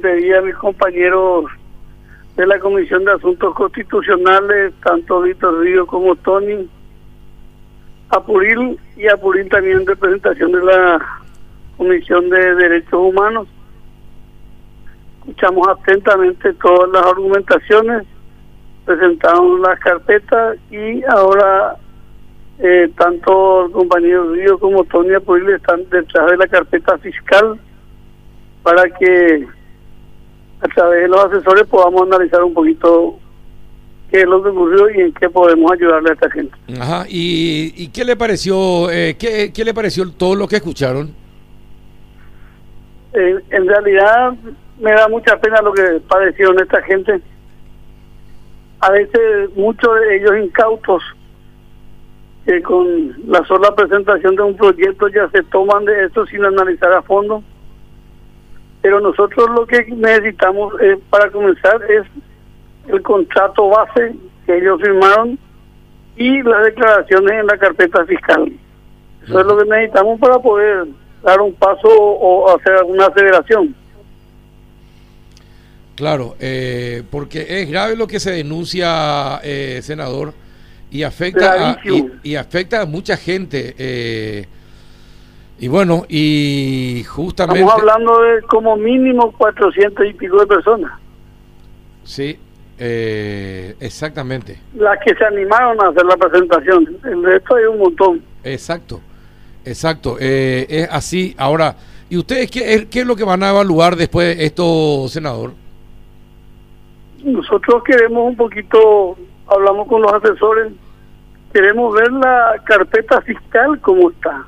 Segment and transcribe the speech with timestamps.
[0.00, 1.44] pedí a mis compañeros
[2.36, 6.68] de la Comisión de Asuntos Constitucionales, tanto Víctor Río como Tony,
[8.08, 11.20] a Puril y a Puril también en representación de la
[11.76, 13.46] Comisión de Derechos Humanos.
[15.18, 18.06] Escuchamos atentamente todas las argumentaciones,
[18.84, 21.76] presentamos las carpetas y ahora
[22.58, 27.58] eh, tanto el compañero Río como Tony Apuril están detrás de la carpeta fiscal
[28.62, 29.46] para que
[30.60, 33.18] a través de los asesores podamos analizar un poquito
[34.10, 36.54] qué es lo que ocurrió y en qué podemos ayudarle a esta gente.
[36.78, 41.14] Ajá, ¿y, qué le pareció eh, qué, qué, le pareció todo lo que escucharon?
[43.12, 44.34] Eh, en realidad
[44.78, 47.20] me da mucha pena lo que padecieron esta gente.
[48.80, 51.02] A veces muchos de ellos incautos
[52.46, 56.92] que con la sola presentación de un proyecto ya se toman de esto sin analizar
[56.92, 57.44] a fondo
[58.82, 62.06] pero nosotros lo que necesitamos eh, para comenzar es
[62.88, 64.14] el contrato base
[64.46, 65.38] que ellos firmaron
[66.16, 68.52] y las declaraciones en la carpeta fiscal.
[69.22, 70.86] Eso es lo que necesitamos para poder
[71.22, 73.74] dar un paso o, hacer alguna aceleración.
[75.94, 80.32] Claro, eh, porque es grave lo que se denuncia, eh, senador,
[80.90, 81.80] y afecta, a,
[82.22, 83.74] y, afecta a mucha gente.
[83.78, 84.46] Eh,
[85.60, 87.60] y bueno, y justamente...
[87.60, 90.90] Estamos hablando de como mínimo 400 y pico de personas.
[92.02, 92.38] Sí,
[92.78, 94.58] eh, exactamente.
[94.74, 96.96] Las que se animaron a hacer la presentación.
[97.04, 98.22] El resto hay un montón.
[98.42, 99.02] Exacto,
[99.62, 100.16] exacto.
[100.18, 101.34] Eh, es así.
[101.36, 101.76] Ahora,
[102.08, 105.52] ¿y ustedes qué, qué es lo que van a evaluar después de esto, senador?
[107.22, 109.14] Nosotros queremos un poquito,
[109.46, 110.72] hablamos con los asesores,
[111.52, 114.46] queremos ver la carpeta fiscal como está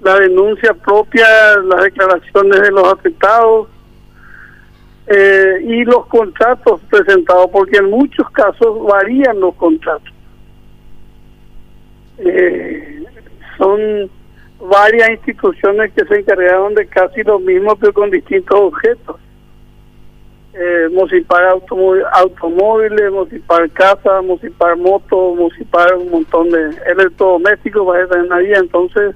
[0.00, 1.26] la denuncia propia,
[1.64, 3.68] las declaraciones de los afectados
[5.06, 10.12] eh, y los contratos presentados, porque en muchos casos varían los contratos.
[12.18, 13.04] Eh,
[13.58, 14.10] son
[14.60, 19.16] varias instituciones que se encargaron de casi lo mismo, pero con distintos objetos.
[20.52, 21.44] Eh, Mocipar
[22.12, 29.14] automóviles, Mocipar casa, Mocipar moto, Mocipar un montón de electrodomésticos, va a entonces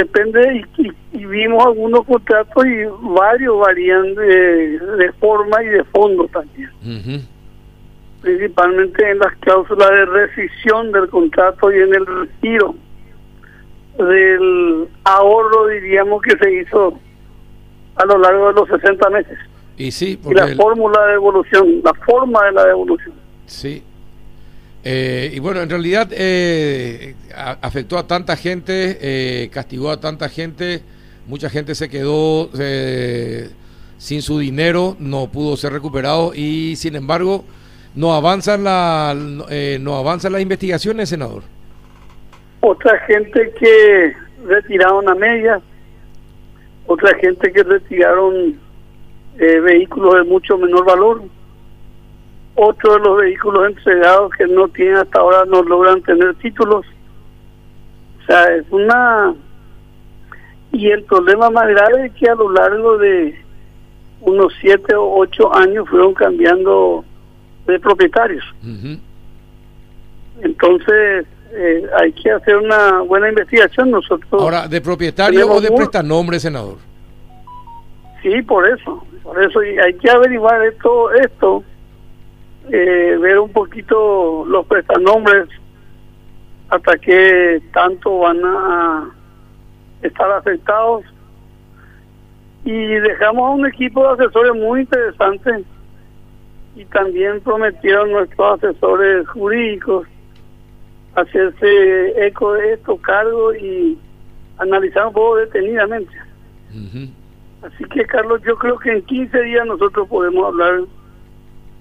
[0.00, 2.84] depende y, vimos algunos contratos y
[3.14, 6.70] varios varían de, forma y de fondo también.
[8.20, 12.74] Principalmente en las cláusulas de rescisión del contrato y en el retiro
[13.98, 16.98] del ahorro diríamos que se hizo
[17.96, 19.38] a lo largo de los 60 meses.
[19.76, 23.14] Y sí y la fórmula de devolución la forma de la devolución.
[23.46, 23.82] Sí
[24.82, 30.82] eh, y bueno, en realidad eh, afectó a tanta gente, eh, castigó a tanta gente,
[31.26, 32.50] mucha gente se quedó
[33.98, 37.44] sin su dinero, no pudo ser recuperado y sin embargo
[37.94, 41.42] no avanzan la, no avanzan las investigaciones, senador.
[42.60, 44.14] Otra gente que
[44.46, 45.62] retiraron a medias,
[46.86, 48.58] otra gente que retiraron
[49.36, 51.22] vehículos de mucho menor valor
[52.62, 56.84] otro de los vehículos entregados que no tienen hasta ahora no logran tener títulos.
[58.20, 59.34] O sea, es una...
[60.72, 63.34] Y el problema más grave es que a lo largo de
[64.20, 67.02] unos siete o ocho años fueron cambiando
[67.66, 68.44] de propietarios.
[70.42, 74.40] Entonces, eh, hay que hacer una buena investigación nosotros.
[74.40, 76.76] Ahora, ¿de propietario o de prestanombre, senador?
[78.22, 79.02] Sí, por eso.
[79.22, 81.64] Por eso y hay que averiguar esto, esto
[82.68, 85.48] eh, ver un poquito los prestanombres
[86.68, 89.10] hasta qué tanto van a
[90.02, 91.04] estar afectados
[92.64, 95.64] y dejamos a un equipo de asesores muy interesante
[96.76, 100.06] y también prometieron nuestros asesores jurídicos
[101.14, 103.98] hacerse eco de esto, cargo y
[104.58, 106.12] analizar un poco detenidamente.
[107.62, 110.82] Así que Carlos, yo creo que en 15 días nosotros podemos hablar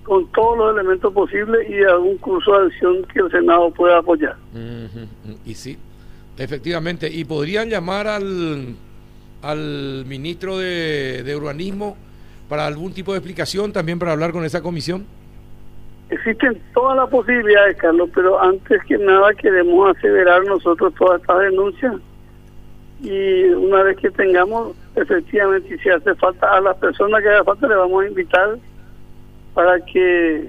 [0.09, 4.35] con todos los elementos posibles y algún curso de acción que el Senado pueda apoyar.
[5.45, 5.77] Y sí,
[6.35, 7.07] efectivamente.
[7.11, 8.75] ¿Y podrían llamar al,
[9.43, 11.95] al ministro de, de Urbanismo
[12.49, 15.05] para algún tipo de explicación también para hablar con esa comisión?
[16.09, 21.93] Existen todas las posibilidades, Carlos, pero antes que nada queremos aseverar nosotros todas estas denuncias
[23.03, 27.67] y una vez que tengamos, efectivamente, si hace falta a las personas que haga falta,
[27.67, 28.57] le vamos a invitar
[29.59, 30.47] para que,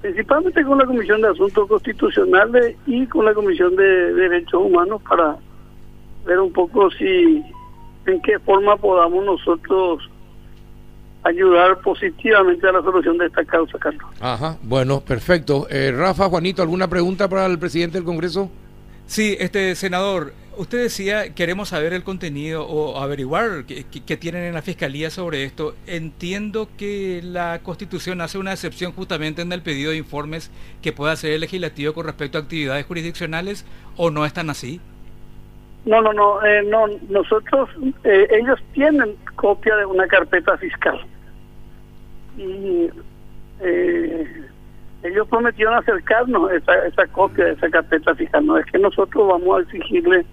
[0.00, 5.36] principalmente con la Comisión de Asuntos Constitucionales y con la Comisión de Derechos Humanos, para
[6.26, 7.44] ver un poco si,
[8.06, 10.02] en qué forma podamos nosotros
[11.22, 14.10] ayudar positivamente a la solución de esta causa, Carlos.
[14.20, 15.68] Ajá, bueno, perfecto.
[15.70, 18.50] Eh, Rafa, Juanito, ¿alguna pregunta para el presidente del Congreso?
[19.06, 20.32] Sí, este senador,
[20.62, 25.74] usted decía, queremos saber el contenido o averiguar qué, tienen en la Fiscalía sobre esto.
[25.86, 30.50] Entiendo que la Constitución hace una excepción justamente en el pedido de informes
[30.80, 33.66] que pueda hacer el legislativo con respecto a actividades jurisdiccionales
[33.96, 34.80] o no están así.
[35.84, 37.68] No, no, no, eh, no nosotros,
[38.04, 41.04] eh, ellos tienen copia de una carpeta fiscal.
[42.38, 42.88] Y
[43.60, 44.48] eh,
[45.02, 48.46] ellos prometieron acercarnos esa, esa copia de esa carpeta fiscal.
[48.46, 50.24] No es que nosotros vamos a exigirle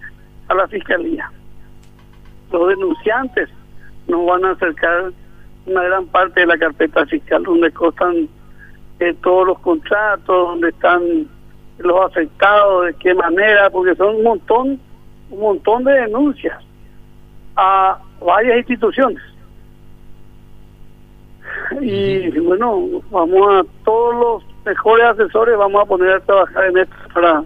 [0.50, 1.32] a la fiscalía.
[2.52, 3.50] Los denunciantes
[4.08, 5.12] nos van a acercar
[5.66, 8.28] una gran parte de la carpeta fiscal donde constan
[9.00, 11.28] eh, todos los contratos, donde están
[11.78, 14.80] los afectados, de qué manera, porque son un montón,
[15.30, 16.62] un montón de denuncias
[17.56, 19.22] a varias instituciones
[21.82, 26.96] y bueno, vamos a todos los mejores asesores vamos a poner a trabajar en esto
[27.14, 27.44] para,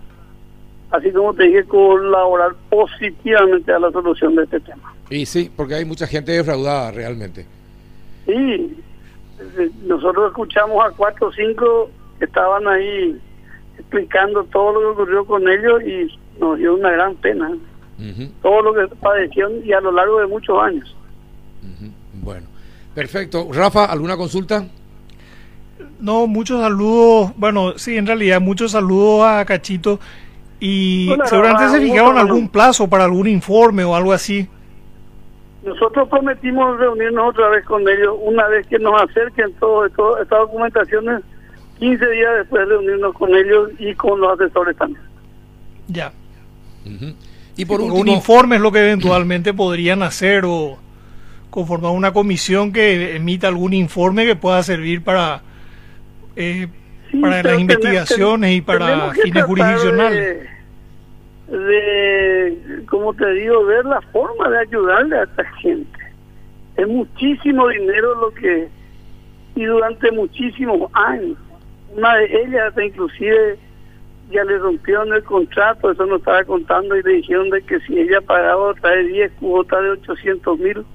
[0.94, 4.94] así como te dije, colaborar positivamente a la solución de este tema.
[5.10, 7.45] Y sí, porque hay mucha gente defraudada realmente.
[8.25, 8.78] Sí,
[9.86, 13.19] nosotros escuchamos a cuatro o cinco que estaban ahí
[13.78, 17.51] explicando todo lo que ocurrió con ellos y nos dio una gran pena.
[18.42, 20.96] Todo lo que padecieron y a lo largo de muchos años.
[22.22, 22.48] Bueno.
[22.94, 23.48] Perfecto.
[23.51, 24.68] Rafa, ¿alguna consulta?
[26.00, 27.31] No, muchos saludos.
[27.38, 30.00] Bueno, sí, en realidad, muchos saludos a Cachito.
[30.65, 34.48] Y seguramente se fijaron algún plazo para algún informe o algo así.
[35.62, 41.21] Nosotros prometimos reunirnos otra vez con ellos una vez que nos acerquen todas estas documentaciones,
[41.80, 45.04] 15 días después de reunirnos con ellos y con los asesores también.
[45.89, 46.13] Ya.
[47.57, 50.77] Y por un informe es lo que eventualmente podrían hacer o
[51.50, 55.42] conformar una comisión que emita algún informe que pueda servir para
[56.38, 56.69] eh,
[57.19, 60.53] para las investigaciones y para fines jurisdiccionales.
[61.48, 66.00] De, como te digo, ver la forma de ayudarle a esta gente.
[66.78, 68.69] Es muchísimo dinero lo que,
[69.56, 71.38] y durante muchísimos años.
[71.95, 73.60] Una de ellas inclusive
[74.31, 78.00] ya le rompieron el contrato, eso nos estaba contando, y le dijeron de que si
[78.00, 80.86] ella pagaba otra de 10 cuotas de 800 mil,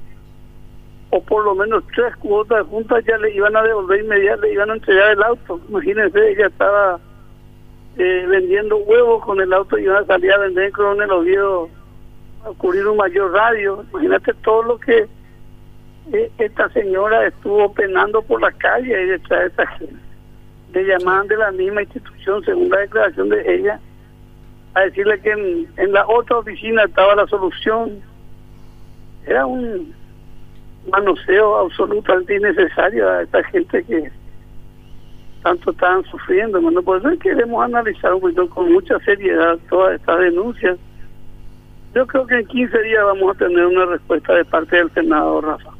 [1.10, 4.70] o por lo menos tres cuotas juntas ya le iban a devolver inmediatamente, le iban
[4.70, 5.60] a entregar el auto.
[5.68, 7.00] Imagínense, ella estaba
[7.98, 11.68] eh, vendiendo huevos con el auto y iban a salir a vender en Coronel Oviedo
[12.44, 13.84] a ocurrir un mayor radio.
[13.90, 15.08] Imagínate todo lo que
[16.12, 19.96] eh, esta señora estuvo penando por la calle y detrás de esta gente.
[20.72, 23.80] Le llamaban de la misma institución, según la declaración de ella,
[24.74, 28.00] a decirle que en, en la otra oficina estaba la solución.
[29.26, 29.92] Era un
[30.88, 34.10] manoseo absolutamente innecesario a esta gente que
[35.42, 36.60] tanto estaban sufriendo.
[36.60, 40.78] Bueno, por eso queremos analizar un poquito con mucha seriedad todas estas denuncias.
[41.94, 45.40] Yo creo que en 15 días vamos a tener una respuesta de parte del Senado,
[45.40, 45.77] Rafa.